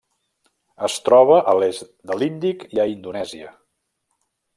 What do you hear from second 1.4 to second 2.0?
a l'est